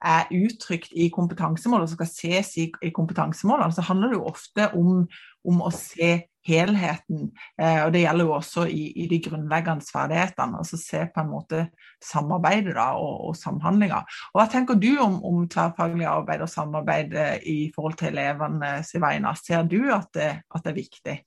[0.00, 4.68] er uttrykt i kompetansemål og skal ses i, i kompetansemålene, så handler det jo ofte
[4.76, 5.02] om,
[5.46, 6.12] om å se
[6.46, 7.30] helheten.
[7.60, 10.60] Eh, og Det gjelder jo også i, i de grunnleggende ferdighetene.
[10.60, 11.64] altså Se på en måte
[12.04, 14.02] samarbeidet da, og, og samhandlinga.
[14.34, 19.34] Hva tenker du om, om, tverrfaglig arbeid og samarbeid eh, i forhold til elevene, Sivaina?
[19.38, 21.18] Ser du at det, at det er viktig?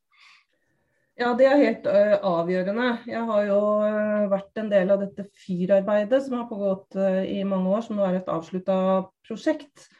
[1.21, 2.87] Ja, det er helt ø, avgjørende.
[3.05, 3.57] Jeg har jo
[4.31, 8.07] vært en del av dette FYR-arbeidet som har pågått ø, i mange år, som nå
[8.07, 8.77] er et avslutta
[9.27, 9.91] prosjekt.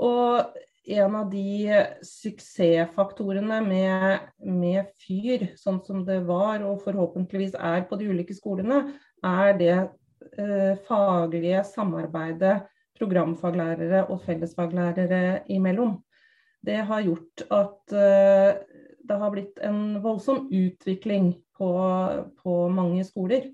[0.00, 7.86] Og en av de suksessfaktorene med, med, FYR, sånn som det var og forhåpentligvis er
[7.88, 8.82] på de ulike skolene,
[9.24, 9.76] er det
[10.88, 12.64] faglige samarbeidet
[12.98, 15.98] programfaglærere og fellesfaglærere imellom.
[16.64, 17.94] Det har gjort at
[19.04, 21.70] det har blitt en voldsom utvikling på,
[22.40, 23.50] på mange skoler.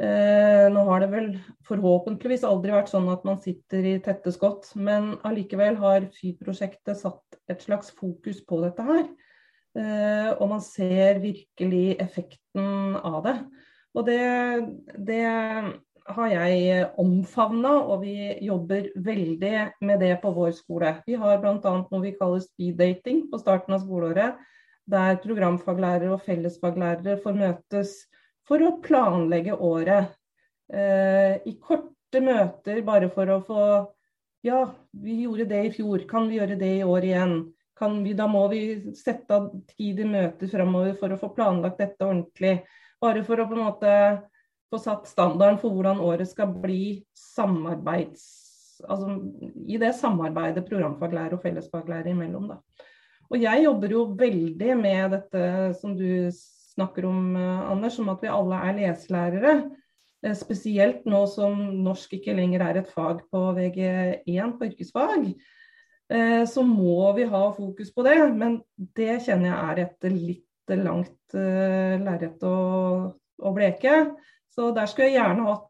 [0.00, 1.26] Eh, nå har det vel
[1.68, 7.36] forhåpentligvis aldri vært sånn at man sitter i tette skott, men allikevel har FY-prosjektet satt
[7.52, 9.04] et slags fokus på dette her.
[9.76, 13.36] Eh, og man ser virkelig effekten av det.
[13.92, 14.22] Og det,
[14.96, 15.24] det
[16.16, 20.94] har jeg omfavna, og vi jobber veldig med det på vår skole.
[21.06, 21.58] Vi har bl.a.
[21.60, 24.40] noe vi kaller speed dating på starten av skoleåret
[24.90, 27.92] der programfaglærere og fellesfaglærere får møtes
[28.50, 30.10] for å planlegge året.
[30.72, 33.64] Eh, I korte møter bare for å få
[34.40, 37.34] Ja, vi gjorde det i fjor, kan vi gjøre det i år igjen?
[37.80, 38.60] Vi, da må vi
[38.96, 42.54] sette av tid i møter framover for å få planlagt dette ordentlig.
[43.00, 43.92] Bare for å på en måte
[44.72, 48.24] få satt standarden for hvordan året skal bli samarbeids...
[48.80, 49.12] Altså
[49.68, 52.48] i det samarbeidet programfaglærer og fellesfaglærer imellom.
[52.54, 52.86] da.
[53.28, 55.42] Og jeg jobber jo veldig med dette
[55.80, 56.32] som du
[56.80, 59.54] snakker om, eh, Anders, om at vi alle er leselærere.
[60.24, 65.34] Eh, spesielt nå som norsk ikke lenger er et fag på VG1 på yrkesfag.
[66.10, 68.60] Eh, så må vi ha fokus på det, men
[68.96, 74.14] det kjenner jeg er et litt langt lerret å, å bleke.
[74.50, 75.66] Så der skulle jeg gjerne hatt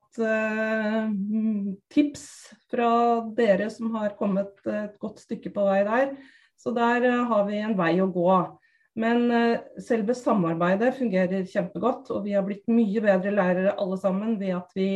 [1.88, 2.24] tips
[2.68, 2.90] fra
[3.36, 6.12] dere som har kommet et godt stykke på vei der.
[6.60, 8.59] Så der har vi en vei å gå.
[9.00, 14.36] Men eh, selve samarbeidet fungerer kjempegodt, og vi har blitt mye bedre lærere alle sammen
[14.40, 14.90] ved at vi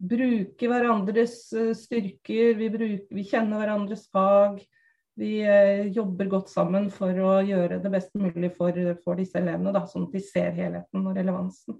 [0.00, 4.62] bruker hverandres eh, styrker, vi, bruker, vi kjenner hverandres fag.
[5.14, 5.44] Vi
[5.94, 10.08] jobber godt sammen for å gjøre det best mulig for, for disse elevene, da, sånn
[10.08, 11.76] at de ser helheten og relevansen.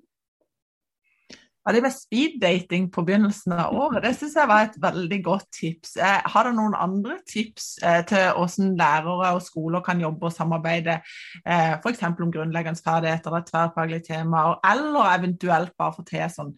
[1.65, 5.47] Ja, det med speeddating på begynnelsen av året, det syns jeg var et veldig godt
[5.57, 5.95] tips.
[5.97, 10.35] Eh, har dere noen andre tips eh, til hvordan lærere og skoler kan jobbe og
[10.35, 10.99] samarbeide,
[11.41, 12.03] eh, f.eks.
[12.05, 16.51] om grunnleggende ferdigheter tverrfaglige temaer, eller eventuelt bare få til sånn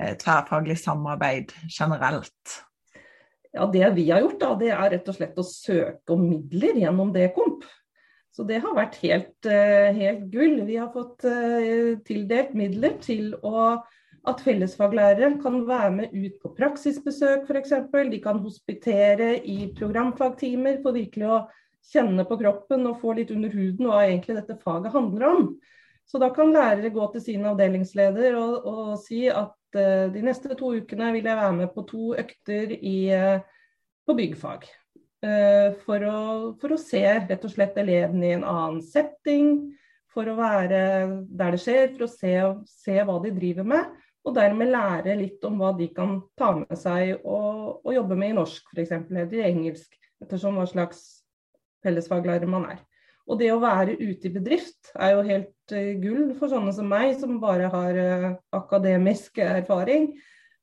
[0.00, 2.54] eh, tverrfaglig samarbeid generelt?
[3.52, 6.80] Ja, Det vi har gjort, da, det er rett og slett å søke om midler
[6.80, 7.66] gjennom Dekomp.
[8.32, 10.56] Så det har vært helt, helt gull.
[10.66, 11.22] Vi har fått
[12.08, 13.76] tildelt midler til å
[14.28, 17.74] at fellesfaglærere kan være med ut på praksisbesøk f.eks.
[17.92, 21.40] De kan hospitere i programfagtimer for virkelig å
[21.92, 25.48] kjenne på kroppen og få litt under huden hva egentlig dette faget handler om.
[26.08, 30.56] Så da kan lærere gå til sin avdelingsleder og, og si at uh, de neste
[30.56, 33.44] to ukene vil jeg være med på to økter i, uh,
[34.08, 34.66] på byggfag.
[35.24, 36.18] Uh, for, å,
[36.60, 39.56] for, å, se rett og slett elevene i en annen setting,
[40.12, 40.80] for å være
[41.26, 42.34] der det skjer, for å se,
[42.70, 46.78] se hva de driver med og dermed lære litt om hva de kan ta med
[46.80, 48.94] seg og, og jobbe med i norsk f.eks.
[48.96, 51.02] eller i engelsk, ettersom hva slags
[51.84, 52.80] fellesfaglærer man er.
[53.28, 56.88] Og det å være ute i bedrift er jo helt uh, gull for sånne som
[56.88, 60.10] meg, som bare har uh, akademisk erfaring.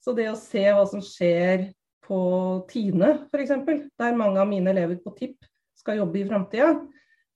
[0.01, 1.69] Så det å se hva som skjer
[2.05, 2.21] på
[2.69, 3.53] Tine f.eks.,
[3.97, 5.37] der mange av mine elever på TIP
[5.77, 6.73] skal jobbe i framtida,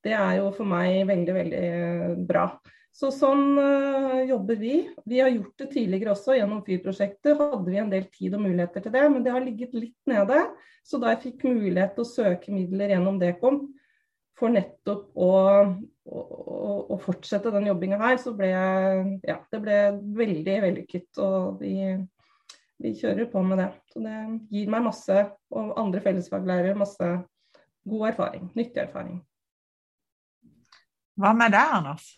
[0.05, 1.67] det er jo for meg veldig, veldig
[2.29, 2.49] bra bra.
[2.95, 4.75] Så sånn uh, jobber vi.
[5.03, 6.37] Vi har gjort det tidligere også.
[6.37, 9.75] Gjennom FYR-prosjektet hadde vi en del tid og muligheter til det, men det har ligget
[9.75, 10.45] litt nede.
[10.85, 13.65] Så da jeg fikk mulighet til å søke midler gjennom Dekom
[14.39, 15.29] for nettopp å,
[16.07, 16.23] å,
[16.95, 19.77] å fortsette den jobbinga her, så ble jeg, ja, det ble
[20.23, 21.11] veldig vellykket.
[21.23, 21.75] Og vi,
[22.79, 23.69] vi kjører på med det.
[23.91, 24.19] Så det
[24.55, 27.15] gir meg masse, og andre fellesfaglærere, masse
[27.91, 28.51] god erfaring.
[28.55, 29.19] Nyttig erfaring.
[31.19, 32.13] Hva med deg, Anders?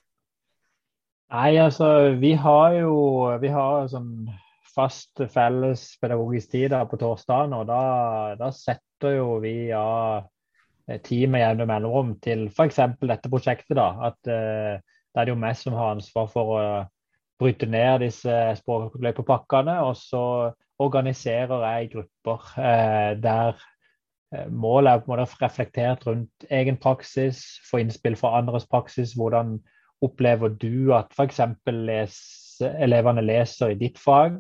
[1.28, 2.92] Nei, altså vi har jo
[3.42, 4.30] vi har sånn
[4.72, 7.82] fast felles pedagogisk tid på torsdagen, og da,
[8.40, 10.24] da, setter jo vi av
[10.88, 12.80] ja, tid med jevne mellomrom til f.eks.
[13.02, 13.76] dette prosjektet.
[13.76, 14.80] da, at uh,
[15.12, 16.62] Det er det jo meg som har ansvar for å
[17.42, 20.24] bryte ned disse språkløypepakkene, og så
[20.80, 27.44] organiserer jeg grupper uh, der uh, målet er på en måte reflektert rundt egen praksis,
[27.68, 29.18] få innspill fra andres praksis.
[29.18, 29.58] hvordan
[30.04, 31.42] opplever du at f.eks.
[31.72, 34.40] Lese, elevene leser i ditt fag?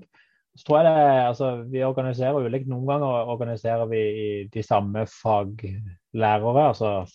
[0.57, 2.69] Så tror jeg det, altså, Vi organiserer ulikt.
[2.69, 6.63] Noen ganger organiserer vi i de samme faglærere.
[6.71, 7.05] altså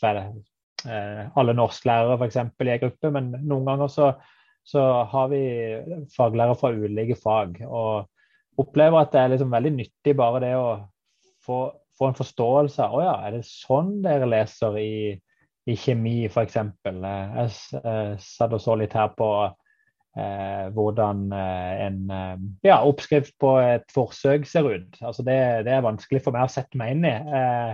[0.87, 2.37] eh, Alle norsklærere f.eks.
[2.37, 3.11] i en gruppe.
[3.11, 4.13] Men noen ganger så,
[4.65, 5.43] så, har vi
[6.17, 7.65] faglærere fra ulike fag.
[7.67, 8.09] Og
[8.63, 10.69] opplever at det er liksom veldig nyttig bare det å
[11.43, 11.65] få,
[11.99, 14.93] få en forståelse av oh ja, er det sånn dere leser i
[15.71, 16.57] i kjemi, f.eks.
[16.59, 19.29] Jeg, jeg satt og så litt her på
[20.19, 24.99] eh, hvordan eh, en eh, ja, oppskrift på et forsøk ser ut.
[25.01, 27.73] Altså det, det, er vanskelig for meg å sette meg inn i eh,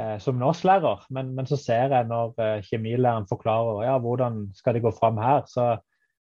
[0.00, 4.76] eh som norsklærer, men, men, så ser jeg når eh, kjemilæreren forklarer ja, hvordan skal
[4.76, 5.76] de gå fram her, så,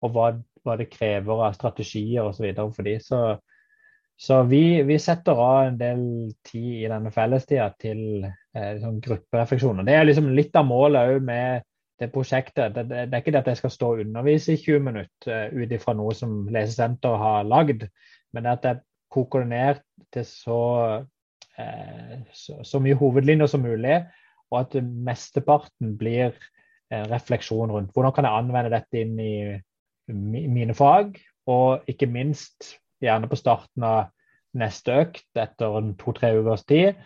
[0.05, 0.33] og hva,
[0.65, 2.51] hva, det krever av strategier osv.
[2.57, 3.23] for de, så,
[4.21, 6.01] så vi, vi, setter av en del
[6.45, 9.87] tid i denne fellestida til eh, sånn grupperefleksjoner.
[9.87, 11.65] Det er liksom litt av målet òg med
[12.01, 12.75] det prosjektet.
[12.75, 15.49] Det, det, det, er ikke det at jeg skal stå og undervise i 20 minutter
[15.49, 17.87] uh, ut ifra noe som Lesesenter har lagd,
[18.37, 18.81] men det at jeg
[19.13, 19.81] koker det ned
[20.13, 20.61] til så,
[21.57, 24.03] eh, så, så, mye hovedlinjer som mulig,
[24.51, 26.37] og at mesteparten blir
[26.91, 29.33] en refleksjon rundt hvordan kan jeg anvende dette inn i
[30.51, 31.17] mine fag,
[31.49, 34.11] og ikke minst gjerne på starten av
[34.61, 36.99] neste økt etter to-tre ukers tid,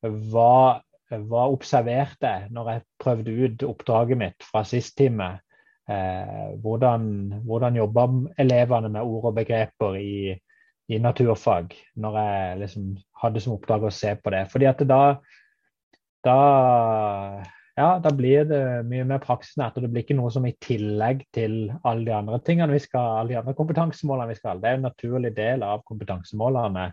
[0.00, 5.32] hva, hva observerte jeg når jeg prøvde ut oppdraget mitt fra sist time?
[5.90, 7.04] Eh, hvordan,
[7.48, 8.06] hvordan jobba
[8.38, 10.36] elevene med ord og begreper i,
[10.90, 12.90] i, naturfag, når jeg liksom
[13.22, 14.44] hadde som oppdrag å se på det?
[14.52, 15.00] Fordi at da,
[16.26, 16.38] da
[17.80, 19.78] ja, da blir det mye mer praksisnært.
[19.78, 23.20] Og det blir ikke noe som i tillegg til alle de andre tingene vi skal,
[23.20, 24.60] alle de andre kompetansemålene vi skal.
[24.60, 26.90] Det er en naturlig del av kompetansemålene,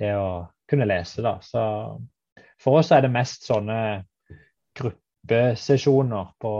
[0.00, 0.30] det å
[0.70, 1.24] kunne lese.
[1.26, 1.36] da.
[1.44, 1.62] Så
[2.60, 3.80] for oss er det mest sånne
[4.80, 6.54] gruppesesjoner på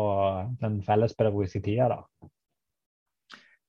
[0.61, 1.88] den felles pedagogiske tida.
[1.97, 2.31] da.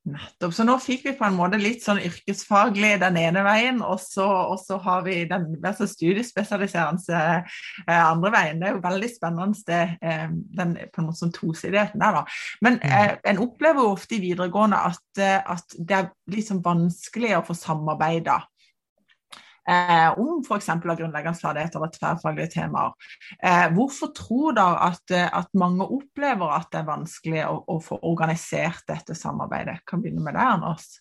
[0.01, 0.53] Nettopp.
[0.57, 4.25] Så nå fikk vi på en måte litt sånn yrkesfaglig den ene veien, og så,
[4.25, 8.61] og så har vi den altså studiespesialiserende eh, andre veien.
[8.61, 10.25] Det er jo veldig spennende det, eh,
[10.57, 12.23] den på en måte sånn tosidigheten der, da.
[12.65, 12.95] Men mm.
[12.97, 17.45] eh, en opplever jo ofte i videregående at, eh, at det er liksom vanskelig å
[17.45, 18.39] få samarbeida
[19.71, 20.69] eh, om f.eks.
[20.81, 22.95] grunnleggende ferdigheter eller tverrfaglige temaer.
[23.43, 27.79] Eh, hvorfor tror dere at, eh, at, mange opplever at det er vanskelig å, å,
[27.83, 29.81] få organisert dette samarbeidet?
[29.87, 30.91] Kan begynne med det, Anders?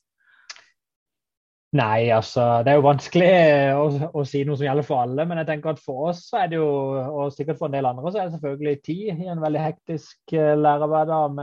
[1.78, 3.34] Nei, altså det er jo vanskelig
[3.78, 5.22] å, å, si noe som gjelder for alle.
[5.30, 6.66] Men jeg tenker at for oss så er det jo,
[6.98, 10.34] og sikkert for en del andre, så er det selvfølgelig tid i en veldig hektisk
[10.34, 11.38] uh, lærerhverdag.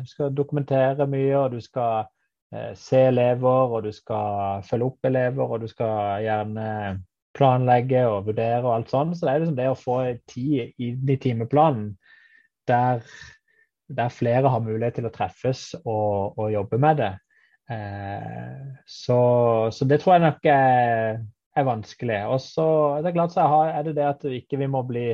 [0.00, 2.15] Du skal dokumentere mye, og du skal Eh,
[2.78, 6.66] se elever, og du skal følge opp elever, og du skal gjerne
[7.36, 9.16] planlegge og vurdere og alt sånt.
[9.16, 9.98] Så det er liksom det å få
[10.30, 11.90] tid inn i timeplanen
[12.68, 13.04] der,
[13.86, 17.12] der, flere har mulighet til å treffes og, og jobbe med det.
[17.70, 19.20] Eh, så,
[19.74, 21.22] så, det tror jeg nok er,
[21.56, 22.20] er vanskelig.
[22.32, 25.08] Og så er det klart så er det det at vi ikke vi må bli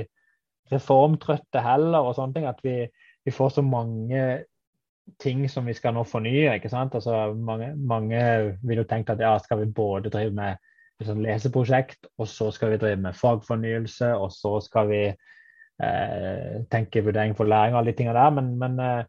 [0.73, 2.49] reformtrøtte heller, og sånne ting.
[2.49, 2.87] At vi,
[3.27, 4.23] vi får så mange
[5.23, 6.55] ting som vi skal nå fornye.
[6.57, 6.95] ikke sant?
[6.95, 8.23] Altså, mange, mange
[8.62, 10.61] vil jo tenke at ja, skal vi både drive med
[11.01, 16.61] et sånn leseprosjekt, og så skal vi drive med fagfornyelse, og så skal vi eh,
[16.73, 18.37] tenke vurdering for læring og alle de tingene der.
[18.38, 19.03] Men, men eh,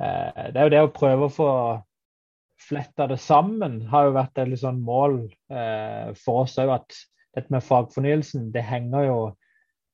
[0.00, 1.50] eh, det er jo det å prøve å få
[2.64, 6.76] fletta det sammen, har jo vært et litt sånn mål eh, for oss òg.
[6.78, 7.00] At
[7.34, 9.18] dette med fagfornyelsen, det henger jo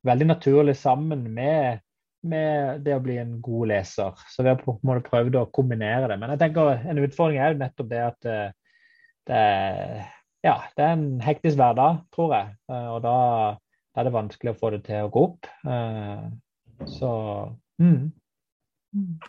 [0.06, 1.80] veldig naturlig sammen med
[2.26, 4.16] med det å bli en god leser.
[4.28, 6.18] Så vi har på en måte prøvd å kombinere det.
[6.20, 8.52] Men jeg tenker en utfordring er jo nettopp det at eh,
[9.30, 9.42] det,
[10.44, 12.54] ja, det er en hektisk hverdag, tror jeg.
[12.72, 13.16] Eh, og da,
[13.96, 15.50] er det vanskelig å få det til å gå opp.
[15.66, 16.26] Eh,
[16.90, 17.12] så
[17.82, 18.02] mm.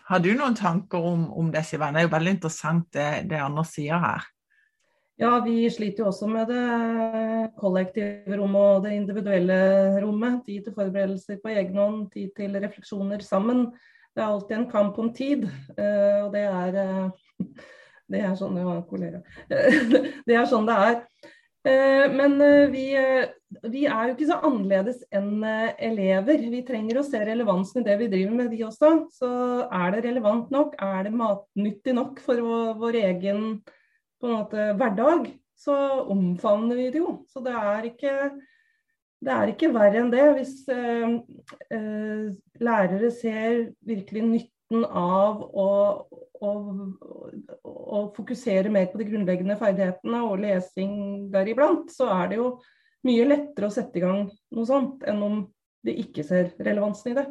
[0.08, 1.94] Har du noen tanker om, om det, Sivan?
[1.94, 4.26] Det er jo veldig interessant det, det Anders sier her.
[5.20, 9.56] Ja, vi sliter jo også med det kollektive rommet og det individuelle
[10.00, 10.40] rommet.
[10.46, 13.66] Tid til forberedelser på egen hånd, tid til refleksjoner sammen.
[14.12, 15.44] Det er alltid en kamp om tid.
[15.76, 17.44] Eh, og det er, eh,
[18.12, 19.20] det er sånn ja, kollega.
[20.26, 20.98] Det er sånn det er.
[21.68, 22.34] Eh, men
[22.72, 22.86] vi,
[23.70, 25.44] vi er jo ikke så annerledes enn
[25.76, 26.40] elever.
[26.56, 28.94] Vi trenger å se relevansen i det vi driver med, de også.
[29.12, 29.30] Så
[29.68, 32.42] er det relevant nok, er det matnyttig nok for
[32.80, 33.46] vår egen
[34.30, 35.74] måte, hverdag, så
[36.10, 37.20] omfavner vi det jo.
[37.30, 38.14] Så det er ikke,
[39.22, 40.24] det er ikke verre enn det.
[40.38, 41.16] Hvis eh,
[41.74, 42.26] eh,
[42.62, 45.68] lærere ser virkelig nytten av å,
[46.42, 46.52] å,
[47.62, 50.94] å, fokusere mer på de grunnleggende ferdighetene og lesing
[51.32, 52.54] deriblant, så er det jo
[53.06, 55.42] mye lettere å sette i gang noe sånt enn om
[55.82, 57.26] de ikke ser relevansen i det.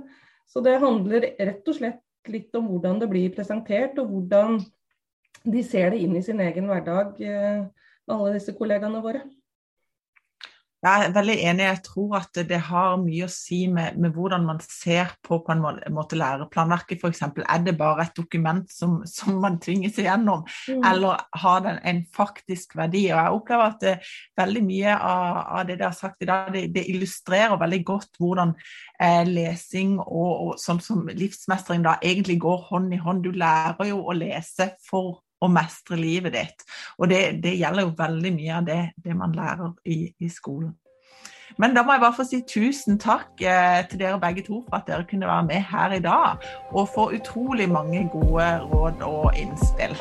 [0.52, 4.60] Så det handler rett og slett litt om hvordan det blir presentert, og hvordan
[5.44, 7.64] de ser det inn i sin egen hverdag, eh,
[8.12, 9.24] alle disse kollegaene våre.
[10.82, 11.66] Jeg er veldig enig.
[11.68, 15.54] Jeg tror at det har mye å si med, med hvordan man ser på på
[15.54, 15.62] en
[15.94, 17.22] måte læreplanverket, f.eks.
[17.22, 20.82] Er det bare et dokument som, som man tvinges igjennom, mm.
[20.90, 23.06] eller har den en faktisk verdi?
[23.12, 23.96] Og Jeg opplever at det,
[24.42, 28.18] veldig mye av, av, det dere har sagt i dag, det, det illustrerer veldig godt
[28.22, 33.22] hvordan eh, lesing og, og, sånn som livsmestring da egentlig går hånd i hånd.
[33.22, 36.64] Du lærer jo å lese for å mestre livet ditt.
[37.00, 40.76] Og det, det, gjelder jo veldig mye av det, det man lærer i, i, skolen.
[41.60, 44.80] Men da må jeg bare få si tusen takk eh, til dere begge to for
[44.80, 49.32] at dere kunne være med her i dag, og få utrolig mange gode råd og
[49.36, 49.98] innspill.